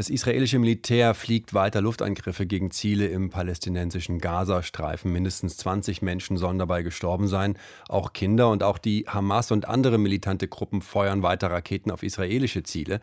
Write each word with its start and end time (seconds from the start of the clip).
das 0.00 0.08
israelische 0.08 0.58
Militär 0.58 1.12
fliegt 1.12 1.52
weiter 1.52 1.82
Luftangriffe 1.82 2.46
gegen 2.46 2.70
Ziele 2.70 3.08
im 3.08 3.28
palästinensischen 3.28 4.18
Gazastreifen. 4.18 5.12
Mindestens 5.12 5.58
20 5.58 6.00
Menschen 6.00 6.38
sollen 6.38 6.56
dabei 6.56 6.80
gestorben 6.80 7.28
sein, 7.28 7.58
auch 7.86 8.14
Kinder. 8.14 8.48
Und 8.48 8.62
auch 8.62 8.78
die 8.78 9.04
Hamas 9.06 9.50
und 9.50 9.68
andere 9.68 9.98
militante 9.98 10.48
Gruppen 10.48 10.80
feuern 10.80 11.22
weiter 11.22 11.50
Raketen 11.50 11.90
auf 11.90 12.02
israelische 12.02 12.62
Ziele. 12.62 13.00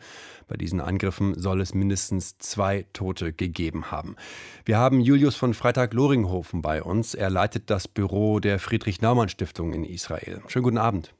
Bei 0.48 0.56
diesen 0.56 0.80
Angriffen 0.80 1.38
soll 1.38 1.60
es 1.60 1.72
mindestens 1.72 2.36
zwei 2.38 2.84
Tote 2.92 3.32
gegeben 3.32 3.92
haben. 3.92 4.16
Wir 4.64 4.78
haben 4.78 5.00
Julius 5.00 5.36
von 5.36 5.54
Freitag-Loringhofen 5.54 6.62
bei 6.62 6.82
uns. 6.82 7.14
Er 7.14 7.30
leitet 7.30 7.70
das 7.70 7.86
Büro 7.86 8.40
der 8.40 8.58
Friedrich-Naumann-Stiftung 8.58 9.72
in 9.72 9.84
Israel. 9.84 10.42
Schönen 10.48 10.64
guten 10.64 10.78
Abend. 10.78 11.12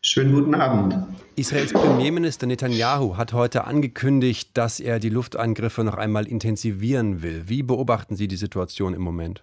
Schönen 0.00 0.32
guten 0.32 0.54
Abend. 0.54 0.96
Israels 1.34 1.72
Premierminister 1.72 2.46
Netanyahu 2.46 3.16
hat 3.16 3.32
heute 3.32 3.64
angekündigt, 3.64 4.50
dass 4.54 4.78
er 4.78 5.00
die 5.00 5.08
Luftangriffe 5.08 5.82
noch 5.82 5.96
einmal 5.96 6.26
intensivieren 6.26 7.22
will. 7.22 7.44
Wie 7.46 7.64
beobachten 7.64 8.14
Sie 8.14 8.28
die 8.28 8.36
Situation 8.36 8.94
im 8.94 9.02
Moment? 9.02 9.42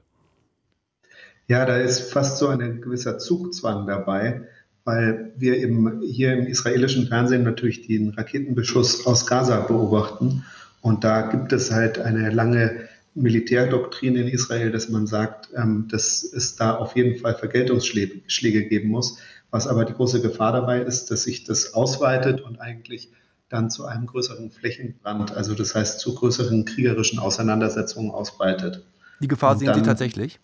Ja, 1.47 1.65
da 1.65 1.77
ist 1.77 2.11
fast 2.11 2.37
so 2.37 2.47
ein 2.47 2.81
gewisser 2.81 3.17
Zugzwang 3.17 3.85
dabei, 3.85 4.43
weil 4.85 5.33
wir 5.37 5.57
eben 5.57 6.01
hier 6.01 6.33
im 6.33 6.47
israelischen 6.47 7.07
Fernsehen 7.07 7.43
natürlich 7.43 7.85
den 7.85 8.09
Raketenbeschuss 8.11 9.05
aus 9.05 9.27
Gaza 9.27 9.59
beobachten. 9.59 10.45
Und 10.81 11.03
da 11.03 11.23
gibt 11.23 11.51
es 11.51 11.71
halt 11.71 11.99
eine 11.99 12.29
lange 12.29 12.87
Militärdoktrin 13.13 14.15
in 14.15 14.27
Israel, 14.27 14.71
dass 14.71 14.89
man 14.89 15.07
sagt, 15.07 15.49
ähm, 15.55 15.87
dass 15.89 16.23
es 16.23 16.55
da 16.55 16.75
auf 16.75 16.95
jeden 16.95 17.19
Fall 17.19 17.35
Vergeltungsschläge 17.35 18.65
geben 18.65 18.89
muss. 18.89 19.19
Was 19.55 19.67
aber 19.67 19.85
die 19.85 19.93
große 19.93 20.21
Gefahr 20.21 20.51
dabei 20.51 20.81
ist, 20.81 21.11
dass 21.11 21.23
sich 21.23 21.45
das 21.45 21.73
ausweitet 21.73 22.41
und 22.41 22.59
eigentlich 22.59 23.07
dann 23.47 23.69
zu 23.69 23.85
einem 23.85 24.05
größeren 24.05 24.51
Flächenbrand, 24.51 25.31
also 25.31 25.55
das 25.55 25.73
heißt 25.73 26.01
zu 26.01 26.13
größeren 26.13 26.65
kriegerischen 26.65 27.19
Auseinandersetzungen 27.19 28.11
ausbreitet. 28.11 28.83
Die 29.21 29.29
Gefahr 29.29 29.55
sehen 29.55 29.73
Sie 29.73 29.81
tatsächlich? 29.81 30.41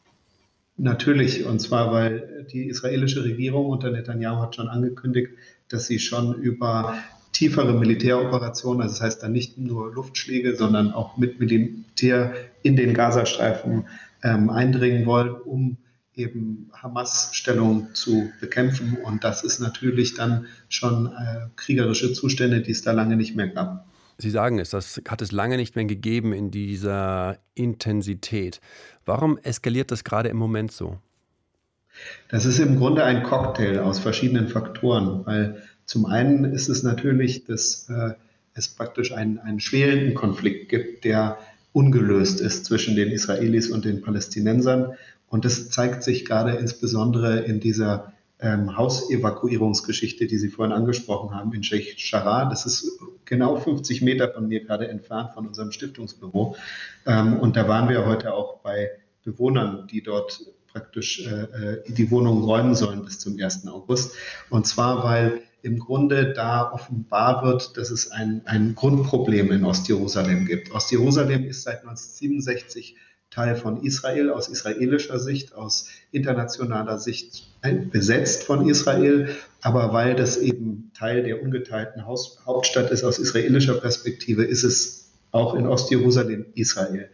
Natürlich, 0.77 1.45
und 1.45 1.59
zwar, 1.59 1.91
weil 1.91 2.47
die 2.53 2.69
israelische 2.69 3.25
Regierung 3.25 3.65
unter 3.65 3.91
Netanyahu 3.91 4.43
hat 4.43 4.55
schon 4.55 4.69
angekündigt, 4.69 5.31
dass 5.67 5.87
sie 5.87 5.99
schon 5.99 6.35
über 6.35 6.95
tiefere 7.33 7.73
Militäroperationen, 7.73 8.81
also 8.81 8.93
das 8.93 9.01
heißt 9.01 9.23
dann 9.23 9.33
nicht 9.33 9.57
nur 9.57 9.93
Luftschläge, 9.93 10.55
sondern 10.55 10.93
auch 10.93 11.17
mit 11.17 11.37
Militär 11.37 12.33
in 12.63 12.77
den 12.77 12.93
Gazastreifen 12.93 13.87
ähm, 14.23 14.49
eindringen 14.49 15.05
wollen, 15.05 15.33
um 15.33 15.75
eben 16.15 16.69
Hamas-Stellung 16.73 17.93
zu 17.93 18.31
bekämpfen. 18.39 18.97
Und 19.03 19.23
das 19.23 19.43
ist 19.43 19.59
natürlich 19.59 20.15
dann 20.15 20.47
schon 20.69 21.07
äh, 21.07 21.47
kriegerische 21.55 22.13
Zustände, 22.13 22.61
die 22.61 22.71
es 22.71 22.81
da 22.81 22.91
lange 22.91 23.15
nicht 23.15 23.35
mehr 23.35 23.47
gab. 23.47 23.85
Sie 24.17 24.29
sagen 24.29 24.59
es, 24.59 24.69
das 24.69 25.01
hat 25.07 25.21
es 25.21 25.31
lange 25.31 25.57
nicht 25.57 25.75
mehr 25.75 25.85
gegeben 25.85 26.33
in 26.33 26.51
dieser 26.51 27.39
Intensität. 27.55 28.61
Warum 29.05 29.37
eskaliert 29.39 29.89
das 29.89 30.03
gerade 30.03 30.29
im 30.29 30.37
Moment 30.37 30.71
so? 30.71 30.99
Das 32.29 32.45
ist 32.45 32.59
im 32.59 32.77
Grunde 32.77 33.03
ein 33.03 33.23
Cocktail 33.23 33.79
aus 33.79 33.99
verschiedenen 33.99 34.47
Faktoren, 34.47 35.25
weil 35.25 35.63
zum 35.85 36.05
einen 36.05 36.45
ist 36.45 36.69
es 36.69 36.83
natürlich, 36.83 37.45
dass 37.45 37.89
äh, 37.89 38.13
es 38.53 38.67
praktisch 38.67 39.11
einen, 39.11 39.39
einen 39.39 39.59
schwelenden 39.59 40.13
Konflikt 40.13 40.69
gibt, 40.69 41.03
der 41.03 41.37
ungelöst 41.73 42.41
ist 42.41 42.65
zwischen 42.65 42.95
den 42.95 43.09
Israelis 43.09 43.69
und 43.69 43.85
den 43.85 44.01
Palästinensern. 44.01 44.93
Und 45.31 45.45
das 45.45 45.69
zeigt 45.69 46.03
sich 46.03 46.25
gerade 46.25 46.51
insbesondere 46.51 47.39
in 47.39 47.61
dieser 47.61 48.11
ähm, 48.41 48.75
Hausevakuierungsgeschichte, 48.75 50.27
die 50.27 50.37
Sie 50.37 50.49
vorhin 50.49 50.73
angesprochen 50.73 51.33
haben, 51.33 51.53
in 51.53 51.63
Sheikh 51.63 51.95
Jarrah. 51.97 52.49
Das 52.49 52.65
ist 52.65 52.99
genau 53.23 53.55
50 53.55 54.01
Meter 54.01 54.29
von 54.29 54.49
mir 54.49 54.65
gerade 54.65 54.89
entfernt 54.89 55.31
von 55.33 55.47
unserem 55.47 55.71
Stiftungsbüro. 55.71 56.57
Ähm, 57.07 57.39
und 57.39 57.55
da 57.55 57.69
waren 57.69 57.87
wir 57.87 58.05
heute 58.05 58.33
auch 58.33 58.57
bei 58.57 58.89
Bewohnern, 59.23 59.87
die 59.87 60.03
dort 60.03 60.41
praktisch 60.67 61.25
äh, 61.25 61.77
äh 61.77 61.83
die 61.87 62.11
Wohnung 62.11 62.43
räumen 62.43 62.75
sollen 62.75 63.05
bis 63.05 63.19
zum 63.19 63.39
1. 63.41 63.67
August. 63.67 64.13
Und 64.49 64.67
zwar, 64.67 65.01
weil 65.01 65.43
im 65.61 65.79
Grunde 65.79 66.33
da 66.33 66.73
offenbar 66.73 67.45
wird, 67.45 67.77
dass 67.77 67.89
es 67.89 68.11
ein, 68.11 68.41
ein 68.45 68.75
Grundproblem 68.75 69.51
in 69.51 69.63
Ostjerusalem 69.63 70.45
gibt. 70.45 70.71
Ostjerusalem 70.71 71.45
ist 71.45 71.63
seit 71.63 71.81
1967 71.83 72.97
Teil 73.31 73.55
von 73.55 73.81
Israel 73.81 74.29
aus 74.29 74.49
israelischer 74.49 75.17
Sicht, 75.17 75.55
aus 75.55 75.87
internationaler 76.11 76.99
Sicht 76.99 77.47
besetzt 77.89 78.43
von 78.43 78.69
Israel, 78.69 79.29
aber 79.61 79.93
weil 79.93 80.15
das 80.15 80.37
eben 80.37 80.91
Teil 80.93 81.23
der 81.23 81.41
ungeteilten 81.41 82.05
Hauptstadt 82.05 82.91
ist 82.91 83.03
aus 83.05 83.19
israelischer 83.19 83.75
Perspektive, 83.75 84.43
ist 84.43 84.63
es 84.63 85.11
auch 85.31 85.55
in 85.55 85.65
Ostjerusalem 85.65 86.45
Israel. 86.55 87.09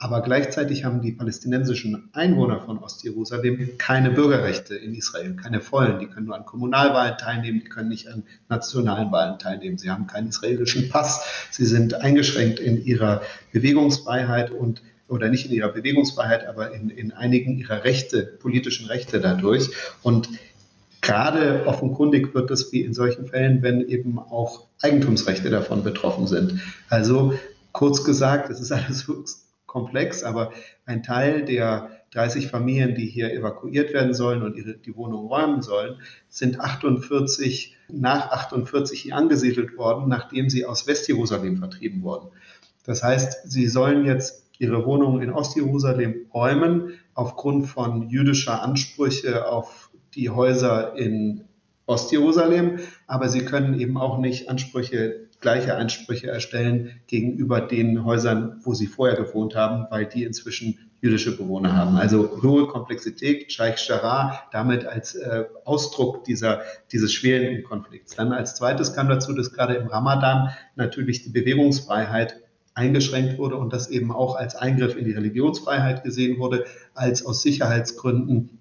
Aber 0.00 0.22
gleichzeitig 0.22 0.84
haben 0.84 1.02
die 1.02 1.10
palästinensischen 1.10 2.08
Einwohner 2.12 2.60
von 2.60 2.78
Ostjerusalem 2.78 3.76
keine 3.78 4.10
Bürgerrechte 4.12 4.76
in 4.76 4.94
Israel, 4.94 5.34
keine 5.34 5.60
vollen. 5.60 5.98
Die 5.98 6.06
können 6.06 6.26
nur 6.26 6.36
an 6.36 6.46
Kommunalwahlen 6.46 7.18
teilnehmen, 7.18 7.60
die 7.64 7.68
können 7.68 7.88
nicht 7.88 8.06
an 8.06 8.22
nationalen 8.48 9.10
Wahlen 9.10 9.40
teilnehmen. 9.40 9.76
Sie 9.76 9.90
haben 9.90 10.06
keinen 10.06 10.28
israelischen 10.28 10.88
Pass, 10.88 11.48
sie 11.50 11.66
sind 11.66 11.94
eingeschränkt 11.94 12.60
in 12.60 12.82
ihrer 12.84 13.22
Bewegungsfreiheit 13.52 14.52
und 14.52 14.82
oder 15.08 15.28
nicht 15.28 15.46
in 15.46 15.52
ihrer 15.52 15.72
Bewegungsfreiheit, 15.72 16.46
aber 16.46 16.72
in, 16.72 16.90
in 16.90 17.12
einigen 17.12 17.58
ihrer 17.58 17.84
Rechte, 17.84 18.22
politischen 18.22 18.86
Rechte 18.86 19.20
dadurch. 19.20 19.70
Und 20.02 20.28
gerade 21.00 21.66
offenkundig 21.66 22.34
wird 22.34 22.50
es 22.50 22.72
wie 22.72 22.82
in 22.82 22.94
solchen 22.94 23.26
Fällen, 23.26 23.62
wenn 23.62 23.80
eben 23.80 24.18
auch 24.18 24.66
Eigentumsrechte 24.80 25.50
davon 25.50 25.82
betroffen 25.82 26.26
sind. 26.26 26.60
Also 26.88 27.34
kurz 27.72 28.04
gesagt, 28.04 28.50
es 28.50 28.60
ist 28.60 28.72
alles 28.72 29.06
komplex, 29.66 30.22
aber 30.22 30.52
ein 30.86 31.02
Teil 31.02 31.44
der 31.44 31.90
30 32.12 32.48
Familien, 32.48 32.94
die 32.94 33.06
hier 33.06 33.32
evakuiert 33.32 33.92
werden 33.92 34.14
sollen 34.14 34.42
und 34.42 34.56
ihre, 34.56 34.74
die 34.74 34.96
Wohnung 34.96 35.26
räumen 35.26 35.60
sollen, 35.60 35.96
sind 36.30 36.58
48, 36.58 37.76
nach 37.88 38.30
48 38.30 39.00
hier 39.00 39.14
angesiedelt 39.14 39.76
worden, 39.76 40.08
nachdem 40.08 40.48
sie 40.48 40.64
aus 40.64 40.86
Westjerusalem 40.86 41.58
vertrieben 41.58 42.02
wurden. 42.02 42.28
Das 42.84 43.02
heißt, 43.02 43.50
sie 43.50 43.68
sollen 43.68 44.06
jetzt 44.06 44.47
ihre 44.58 44.84
Wohnungen 44.84 45.22
in 45.22 45.30
Ostjerusalem 45.30 46.26
räumen 46.34 46.94
aufgrund 47.14 47.66
von 47.66 48.08
jüdischer 48.08 48.62
Ansprüche 48.62 49.48
auf 49.48 49.90
die 50.14 50.30
Häuser 50.30 50.96
in 50.96 51.44
Ostjerusalem, 51.86 52.80
aber 53.06 53.28
sie 53.28 53.44
können 53.44 53.78
eben 53.80 53.96
auch 53.96 54.18
nicht 54.18 54.50
Ansprüche, 54.50 55.28
gleiche 55.40 55.76
Ansprüche 55.76 56.28
erstellen 56.28 57.00
gegenüber 57.06 57.60
den 57.60 58.04
Häusern, 58.04 58.60
wo 58.62 58.74
sie 58.74 58.86
vorher 58.86 59.16
gewohnt 59.16 59.54
haben, 59.54 59.86
weil 59.90 60.04
die 60.04 60.24
inzwischen 60.24 60.78
jüdische 61.00 61.36
Bewohner 61.36 61.74
haben. 61.76 61.96
Also 61.96 62.42
hohe 62.42 62.66
Komplexität, 62.66 63.52
Scheich 63.52 63.86
Jarrah, 63.88 64.42
damit 64.50 64.84
als 64.84 65.14
äh, 65.14 65.44
Ausdruck 65.64 66.24
dieser, 66.24 66.62
dieses 66.90 67.12
schwelenden 67.12 67.62
Konflikts. 67.62 68.16
Dann 68.16 68.32
als 68.32 68.56
zweites 68.56 68.94
kam 68.94 69.08
dazu, 69.08 69.32
dass 69.32 69.52
gerade 69.52 69.74
im 69.74 69.86
Ramadan 69.86 70.50
natürlich 70.74 71.22
die 71.22 71.30
Bewegungsfreiheit 71.30 72.40
eingeschränkt 72.78 73.38
wurde 73.38 73.56
und 73.56 73.72
das 73.72 73.90
eben 73.90 74.12
auch 74.12 74.36
als 74.36 74.54
Eingriff 74.54 74.96
in 74.96 75.04
die 75.04 75.12
Religionsfreiheit 75.12 76.04
gesehen 76.04 76.38
wurde, 76.38 76.64
als 76.94 77.26
aus 77.26 77.42
Sicherheitsgründen 77.42 78.58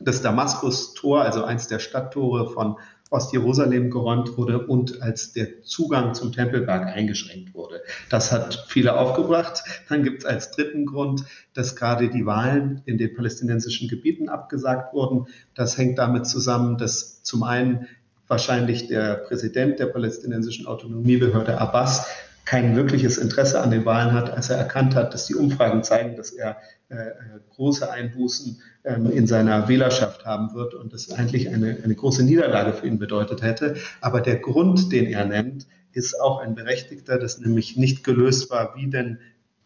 das 0.00 0.22
Damaskus-Tor, 0.22 1.22
also 1.22 1.42
eins 1.42 1.66
der 1.66 1.80
Stadttore 1.80 2.50
von 2.50 2.76
Ostjerusalem 3.10 3.90
geräumt 3.90 4.36
wurde 4.36 4.66
und 4.66 5.02
als 5.02 5.32
der 5.32 5.62
Zugang 5.62 6.14
zum 6.14 6.30
Tempelberg 6.30 6.86
eingeschränkt 6.86 7.54
wurde. 7.54 7.80
Das 8.10 8.30
hat 8.30 8.66
viele 8.68 8.98
aufgebracht. 8.98 9.64
Dann 9.88 10.04
gibt 10.04 10.22
es 10.22 10.24
als 10.26 10.50
dritten 10.50 10.86
Grund, 10.86 11.24
dass 11.54 11.74
gerade 11.74 12.10
die 12.10 12.26
Wahlen 12.26 12.82
in 12.84 12.98
den 12.98 13.14
palästinensischen 13.14 13.88
Gebieten 13.88 14.28
abgesagt 14.28 14.92
wurden. 14.92 15.26
Das 15.54 15.78
hängt 15.78 15.98
damit 15.98 16.26
zusammen, 16.26 16.76
dass 16.76 17.22
zum 17.22 17.42
einen 17.42 17.88
wahrscheinlich 18.28 18.88
der 18.88 19.14
Präsident 19.14 19.80
der 19.80 19.86
palästinensischen 19.86 20.66
Autonomiebehörde 20.66 21.58
Abbas 21.58 22.06
kein 22.48 22.76
wirkliches 22.76 23.18
Interesse 23.18 23.60
an 23.60 23.70
den 23.70 23.84
Wahlen 23.84 24.14
hat, 24.14 24.30
als 24.30 24.48
er 24.48 24.56
erkannt 24.56 24.94
hat, 24.94 25.12
dass 25.12 25.26
die 25.26 25.34
Umfragen 25.34 25.84
zeigen, 25.84 26.16
dass 26.16 26.30
er 26.30 26.56
äh, 26.88 27.10
große 27.50 27.92
Einbußen 27.92 28.62
ähm, 28.84 29.10
in 29.10 29.26
seiner 29.26 29.68
Wählerschaft 29.68 30.24
haben 30.24 30.54
wird 30.54 30.72
und 30.72 30.94
das 30.94 31.10
eigentlich 31.10 31.50
eine, 31.50 31.76
eine 31.84 31.94
große 31.94 32.24
Niederlage 32.24 32.72
für 32.72 32.86
ihn 32.86 32.98
bedeutet 32.98 33.42
hätte. 33.42 33.76
Aber 34.00 34.22
der 34.22 34.36
Grund, 34.36 34.90
den 34.92 35.08
er 35.08 35.26
nennt, 35.26 35.66
ist 35.92 36.18
auch 36.18 36.38
ein 36.38 36.54
berechtigter, 36.54 37.18
das 37.18 37.38
nämlich 37.38 37.76
nicht 37.76 38.02
gelöst 38.02 38.48
war, 38.48 38.74
wie 38.76 38.88
denn 38.88 39.18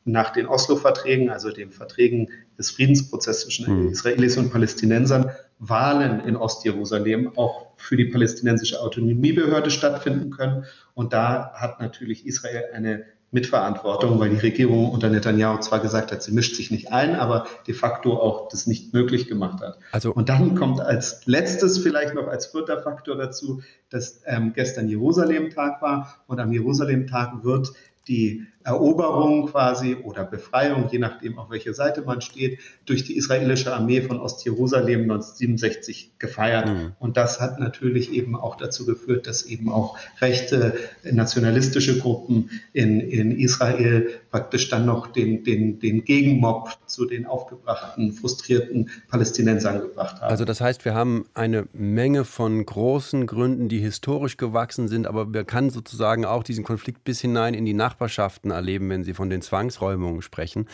nach 0.05 0.31
den 0.31 0.47
Oslo-Verträgen, 0.47 1.31
also 1.31 1.53
den 1.53 1.71
Verträgen 1.71 2.31
des 2.59 2.73
Friedensprozesses 2.73 3.45
zwischen 3.45 3.85
mhm. 3.85 3.93
Israelis 3.93 4.37
und 4.37 4.51
Palästinensern, 4.51 5.31
Wahlen 5.65 6.21
in 6.21 6.37
Ostjerusalem 6.37 7.39
auch 7.39 7.67
für 7.77 7.97
die 7.97 8.07
palästinensische 8.07 8.81
Autonomiebehörde 8.81 9.71
stattfinden 9.71 10.31
können. 10.31 10.65
Und 10.95 11.13
da 11.13 11.53
hat 11.55 11.81
natürlich 11.81 12.27
Israel 12.27 12.65
eine 12.75 13.05
Mitverantwortung, 13.31 14.19
weil 14.19 14.31
die 14.31 14.39
Regierung 14.39 14.91
unter 14.91 15.09
Netanyahu 15.09 15.59
zwar 15.61 15.79
gesagt 15.79 16.11
hat, 16.13 16.23
sie 16.23 16.33
mischt 16.33 16.57
sich 16.57 16.71
nicht 16.71 16.93
ein, 16.93 17.15
aber 17.15 17.47
de 17.67 17.75
facto 17.75 18.21
auch 18.21 18.49
das 18.49 18.67
nicht 18.67 18.93
möglich 18.93 19.29
gemacht 19.29 19.63
hat. 19.63 19.79
Also, 19.93 20.13
und 20.13 20.29
dann 20.29 20.55
kommt 20.57 20.81
als 20.81 21.25
letztes 21.27 21.79
vielleicht 21.79 22.15
noch 22.15 22.27
als 22.27 22.47
vierter 22.47 22.83
Faktor 22.83 23.17
dazu, 23.17 23.63
dass 23.89 24.21
ähm, 24.27 24.53
gestern 24.55 24.89
Jerusalem-Tag 24.89 25.81
war 25.81 26.23
und 26.27 26.41
am 26.41 26.53
Jerusalem-Tag 26.53 27.43
wird 27.45 27.73
die 28.09 28.47
Eroberung 28.65 29.47
quasi 29.47 29.97
oder 29.97 30.25
Befreiung, 30.25 30.89
je 30.91 30.99
nachdem, 30.99 31.39
auf 31.39 31.51
welche 31.51 31.75
Seite 31.75 32.03
man 32.03 32.21
steht, 32.21 32.61
durch 32.85 33.05
die 33.05 33.17
israelische 33.17 33.75
Armee 33.75 34.03
von 34.03 34.21
Ostjerusalem 34.21 35.03
1967 35.03 36.13
gefeiert. 36.19 36.69
Mhm. 36.69 36.93
Und 36.99 37.17
das 37.17 37.41
hat 37.41 37.59
natürlich 37.59 38.13
eben 38.13 38.37
auch 38.37 38.57
dazu 38.57 38.87
geführt, 38.87 39.27
dass 39.27 39.45
eben 39.45 39.71
auch 39.71 39.99
rechte 40.21 40.75
nationalistische 41.11 41.99
Gruppen 41.99 42.51
in, 42.73 43.01
in 43.01 43.33
Israel 43.33 44.11
praktisch 44.31 44.69
dann 44.69 44.87
noch 44.87 45.09
den, 45.09 45.45
den, 45.45 45.81
den 45.81 46.05
Gegenmob 46.05 46.71
zu 46.87 47.05
den 47.05 47.27
aufgebrachten, 47.27 48.13
frustrierten 48.13 48.91
Palästinensern 49.09 49.81
gebracht 49.81 50.21
haben. 50.21 50.31
Also 50.31 50.45
das 50.45 50.61
heißt, 50.61 50.85
wir 50.85 50.95
haben 50.95 51.27
eine 51.35 51.67
Menge 51.73 52.25
von 52.25 52.65
großen 52.65 53.27
Gründen, 53.27 53.69
die 53.69 53.81
historisch 53.81 54.37
gewachsen 54.37 54.89
sind, 54.89 55.07
aber 55.07 55.33
wir 55.33 55.45
kann 55.45 55.71
sozusagen 55.71 56.25
auch 56.25 56.43
diesen 56.43 56.65
Konflikt 56.65 57.05
bis 57.05 57.21
hinein 57.21 57.55
in 57.55 57.65
die 57.65 57.75
Nachbarschaften 57.93 58.51
erleben, 58.51 58.89
wenn 58.89 59.05
Sie 59.05 59.15
von 59.15 59.31
den 59.31 59.43
Zwangsräumungen 59.43 60.23
sprechen. 60.23 60.67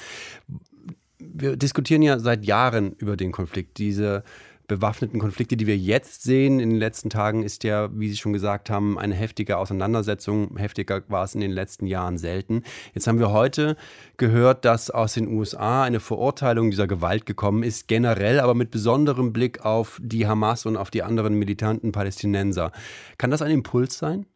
Wir 1.18 1.56
diskutieren 1.56 2.02
ja 2.02 2.18
seit 2.18 2.44
Jahren 2.44 2.92
über 2.92 3.16
den 3.16 3.32
Konflikt. 3.32 3.78
Diese 3.78 4.22
bewaffneten 4.68 5.18
Konflikte, 5.18 5.56
die 5.56 5.66
wir 5.66 5.78
jetzt 5.78 6.22
sehen 6.22 6.60
in 6.60 6.68
den 6.68 6.78
letzten 6.78 7.08
Tagen, 7.08 7.42
ist 7.42 7.64
ja, 7.64 7.88
wie 7.98 8.08
Sie 8.08 8.18
schon 8.18 8.34
gesagt 8.34 8.70
haben, 8.70 8.98
eine 8.98 9.14
heftige 9.14 9.56
Auseinandersetzung. 9.56 10.56
Heftiger 10.58 11.02
war 11.08 11.24
es 11.24 11.34
in 11.34 11.40
den 11.40 11.50
letzten 11.50 11.86
Jahren 11.86 12.18
selten. 12.18 12.62
Jetzt 12.94 13.06
haben 13.06 13.18
wir 13.18 13.32
heute 13.32 13.76
gehört, 14.18 14.64
dass 14.64 14.90
aus 14.90 15.14
den 15.14 15.26
USA 15.26 15.82
eine 15.82 16.00
Verurteilung 16.00 16.70
dieser 16.70 16.86
Gewalt 16.86 17.24
gekommen 17.26 17.62
ist, 17.62 17.88
generell, 17.88 18.40
aber 18.40 18.54
mit 18.54 18.70
besonderem 18.70 19.32
Blick 19.32 19.64
auf 19.64 19.98
die 20.02 20.26
Hamas 20.26 20.66
und 20.66 20.76
auf 20.76 20.90
die 20.90 21.02
anderen 21.02 21.34
militanten 21.34 21.90
Palästinenser. 21.90 22.70
Kann 23.16 23.30
das 23.30 23.42
ein 23.42 23.50
Impuls 23.50 23.96
sein? 23.98 24.26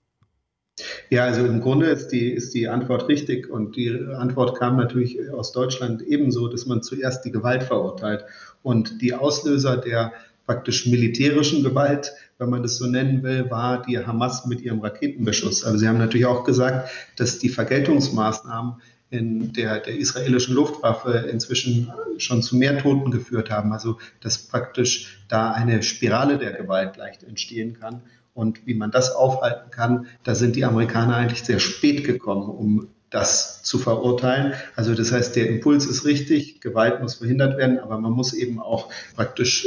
Ja, 1.10 1.24
also 1.24 1.44
im 1.44 1.60
Grunde 1.60 1.86
ist 1.86 2.08
die, 2.08 2.30
ist 2.30 2.54
die 2.54 2.68
Antwort 2.68 3.08
richtig 3.08 3.50
und 3.50 3.76
die 3.76 3.90
Antwort 4.16 4.58
kam 4.58 4.76
natürlich 4.76 5.30
aus 5.30 5.52
Deutschland 5.52 6.00
ebenso, 6.02 6.48
dass 6.48 6.64
man 6.66 6.82
zuerst 6.82 7.24
die 7.24 7.30
Gewalt 7.30 7.62
verurteilt 7.62 8.24
und 8.62 9.02
die 9.02 9.14
Auslöser 9.14 9.76
der 9.76 10.12
praktisch 10.46 10.86
militärischen 10.86 11.62
Gewalt, 11.62 12.12
wenn 12.38 12.50
man 12.50 12.62
das 12.62 12.76
so 12.76 12.86
nennen 12.86 13.22
will, 13.22 13.50
war 13.50 13.82
die 13.82 13.98
Hamas 13.98 14.46
mit 14.46 14.62
ihrem 14.62 14.80
Raketenbeschuss. 14.80 15.64
Also 15.64 15.78
Sie 15.78 15.86
haben 15.86 15.98
natürlich 15.98 16.26
auch 16.26 16.44
gesagt, 16.44 16.90
dass 17.16 17.38
die 17.38 17.48
Vergeltungsmaßnahmen 17.48 18.80
in 19.10 19.52
der, 19.52 19.80
der 19.80 19.94
israelischen 19.94 20.54
Luftwaffe 20.54 21.28
inzwischen 21.30 21.92
schon 22.16 22.42
zu 22.42 22.56
mehr 22.56 22.78
Toten 22.78 23.10
geführt 23.10 23.50
haben. 23.50 23.72
Also 23.72 23.98
dass 24.20 24.38
praktisch 24.38 25.22
da 25.28 25.52
eine 25.52 25.82
Spirale 25.82 26.38
der 26.38 26.52
Gewalt 26.52 26.96
leicht 26.96 27.22
entstehen 27.22 27.78
kann. 27.78 28.02
Und 28.34 28.66
wie 28.66 28.74
man 28.74 28.90
das 28.90 29.14
aufhalten 29.14 29.70
kann, 29.70 30.06
da 30.24 30.34
sind 30.34 30.56
die 30.56 30.64
Amerikaner 30.64 31.16
eigentlich 31.16 31.42
sehr 31.42 31.58
spät 31.58 32.04
gekommen, 32.04 32.48
um 32.48 32.88
das 33.10 33.62
zu 33.62 33.78
verurteilen. 33.78 34.54
Also 34.74 34.94
das 34.94 35.12
heißt, 35.12 35.36
der 35.36 35.48
Impuls 35.48 35.84
ist 35.84 36.06
richtig, 36.06 36.62
Gewalt 36.62 37.02
muss 37.02 37.16
verhindert 37.16 37.58
werden, 37.58 37.78
aber 37.78 37.98
man 37.98 38.12
muss 38.12 38.32
eben 38.32 38.58
auch 38.58 38.88
praktisch 39.14 39.66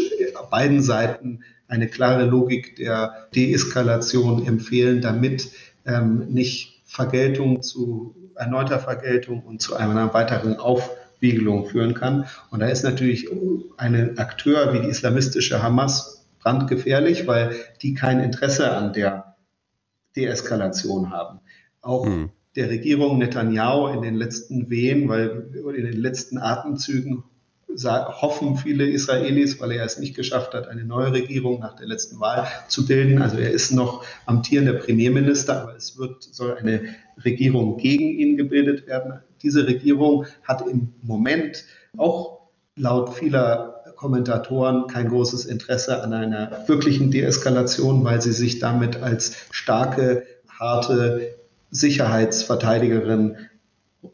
beiden 0.50 0.81
Seiten 0.81 1.41
eine 1.67 1.88
klare 1.88 2.25
Logik 2.25 2.75
der 2.75 3.27
Deeskalation 3.35 4.45
empfehlen, 4.45 5.01
damit 5.01 5.50
ähm, 5.85 6.27
nicht 6.29 6.81
Vergeltung 6.85 7.62
zu 7.62 8.15
erneuter 8.35 8.79
Vergeltung 8.79 9.41
und 9.41 9.62
zu 9.62 9.75
einer 9.75 10.13
weiteren 10.13 10.57
Aufwiegelung 10.57 11.65
führen 11.65 11.94
kann. 11.94 12.25
Und 12.51 12.59
da 12.59 12.67
ist 12.67 12.83
natürlich 12.83 13.29
ein 13.77 14.17
Akteur 14.17 14.73
wie 14.73 14.81
die 14.81 14.89
islamistische 14.89 15.62
Hamas 15.62 16.14
brandgefährlich, 16.45 17.25
weil 17.25 17.56
die 17.81 17.95
kein 17.95 18.19
Interesse 18.19 18.71
an 18.71 18.94
der 18.94 19.36
Deeskalation 20.15 21.12
haben. 21.12 21.39
Auch 21.81 22.06
hm. 22.06 22.30
der 22.56 22.69
Regierung 22.69 23.18
Netanyahu 23.18 23.88
in 23.88 24.03
den 24.03 24.13
letzten 24.13 24.69
Wehen, 24.69 25.09
weil 25.09 25.50
in 25.75 25.86
den 25.86 25.97
letzten 25.97 26.38
Atemzügen 26.38 27.24
hoffen 27.68 28.57
viele 28.57 28.88
Israelis, 28.88 29.59
weil 29.59 29.71
er 29.71 29.83
es 29.83 29.97
nicht 29.97 30.15
geschafft 30.15 30.53
hat, 30.53 30.68
eine 30.68 30.86
neue 30.86 31.12
Regierung 31.12 31.59
nach 31.59 31.75
der 31.75 31.88
letzten 31.88 32.19
Wahl 32.19 32.48
zu 32.69 32.86
bilden. 32.86 33.21
Also 33.21 33.38
er 33.38 33.50
ist 33.50 33.71
noch 33.71 34.06
amtierender 34.27 34.74
Premierminister, 34.74 35.63
aber 35.63 35.75
es 35.75 35.98
wird, 35.98 36.24
soll 36.24 36.56
eine 36.56 36.95
Regierung 37.25 37.77
gegen 37.77 38.06
ihn 38.06 38.38
gebildet 38.38 38.88
werden. 38.88 39.19
Diese 39.41 39.68
Regierung 39.68 40.25
hat 40.44 40.62
im 40.62 40.94
Moment 41.01 41.65
auch 41.98 42.50
laut 42.77 43.13
vieler 43.15 43.75
Kommentatoren 43.95 44.88
kein 44.88 45.09
großes 45.09 45.45
Interesse 45.45 46.03
an 46.03 46.13
einer 46.13 46.63
wirklichen 46.68 47.12
Deeskalation, 47.12 48.03
weil 48.03 48.21
sie 48.21 48.33
sich 48.33 48.59
damit 48.59 48.97
als 48.97 49.36
starke, 49.51 50.24
harte 50.47 51.36
Sicherheitsverteidigerin 51.71 53.38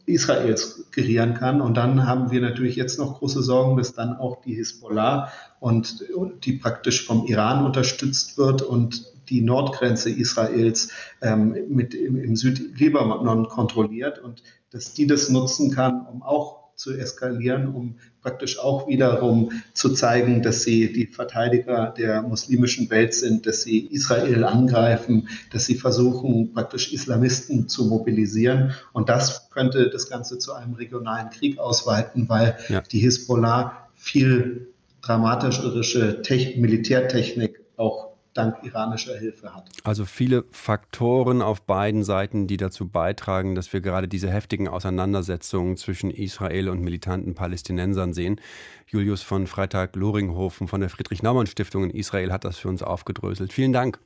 Israels 0.06 0.86
gerieren 0.90 1.34
kann. 1.34 1.60
Und 1.60 1.76
dann 1.76 2.06
haben 2.06 2.30
wir 2.30 2.40
natürlich 2.40 2.76
jetzt 2.76 2.98
noch 2.98 3.18
große 3.18 3.42
Sorgen, 3.42 3.76
dass 3.76 3.94
dann 3.94 4.16
auch 4.16 4.40
die 4.42 4.54
Hisbollah 4.54 5.30
und 5.60 6.04
die 6.44 6.52
praktisch 6.54 7.06
vom 7.06 7.26
Iran 7.26 7.64
unterstützt 7.64 8.38
wird 8.38 8.62
und 8.62 9.12
die 9.28 9.40
Nordgrenze 9.40 10.10
Israels 10.10 10.90
ähm, 11.20 11.56
mit 11.68 11.94
im, 11.94 12.16
im 12.16 12.36
Südlibanon 12.36 13.48
kontrolliert 13.48 14.18
und 14.18 14.42
dass 14.70 14.94
die 14.94 15.06
das 15.06 15.28
nutzen 15.28 15.70
kann, 15.70 16.06
um 16.06 16.22
auch 16.22 16.61
zu 16.82 16.92
eskalieren, 16.94 17.68
um 17.68 17.94
praktisch 18.22 18.58
auch 18.58 18.88
wiederum 18.88 19.52
zu 19.72 19.90
zeigen, 19.90 20.42
dass 20.42 20.62
sie 20.62 20.92
die 20.92 21.06
Verteidiger 21.06 21.94
der 21.96 22.22
muslimischen 22.22 22.90
Welt 22.90 23.14
sind, 23.14 23.46
dass 23.46 23.62
sie 23.62 23.86
Israel 23.86 24.42
angreifen, 24.44 25.28
dass 25.52 25.66
sie 25.66 25.76
versuchen, 25.76 26.52
praktisch 26.52 26.92
Islamisten 26.92 27.68
zu 27.68 27.86
mobilisieren. 27.86 28.74
Und 28.92 29.08
das 29.08 29.50
könnte 29.50 29.90
das 29.90 30.08
Ganze 30.10 30.38
zu 30.38 30.54
einem 30.54 30.74
regionalen 30.74 31.30
Krieg 31.30 31.58
ausweiten, 31.58 32.28
weil 32.28 32.56
ja. 32.68 32.80
die 32.80 32.98
Hisbollah 32.98 33.88
viel 33.94 34.68
dramatischerische 35.02 36.20
Militärtechnik 36.56 37.60
auch 37.76 38.11
dank 38.34 38.62
iranischer 38.62 39.18
Hilfe 39.18 39.54
hat. 39.54 39.68
Also 39.84 40.04
viele 40.04 40.44
Faktoren 40.50 41.42
auf 41.42 41.62
beiden 41.62 42.04
Seiten, 42.04 42.46
die 42.46 42.56
dazu 42.56 42.88
beitragen, 42.88 43.54
dass 43.54 43.72
wir 43.72 43.80
gerade 43.80 44.08
diese 44.08 44.30
heftigen 44.30 44.68
Auseinandersetzungen 44.68 45.76
zwischen 45.76 46.10
Israel 46.10 46.68
und 46.68 46.80
militanten 46.80 47.34
Palästinensern 47.34 48.14
sehen. 48.14 48.40
Julius 48.86 49.22
von 49.22 49.46
Freitag-Loringhofen 49.46 50.68
von 50.68 50.80
der 50.80 50.90
Friedrich-Naumann-Stiftung 50.90 51.84
in 51.84 51.90
Israel 51.90 52.32
hat 52.32 52.44
das 52.44 52.58
für 52.58 52.68
uns 52.68 52.82
aufgedröselt. 52.82 53.52
Vielen 53.52 53.72
Dank. 53.72 53.98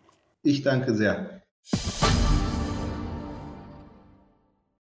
Ich 0.43 0.62
danke 0.62 0.95
sehr. 0.95 1.43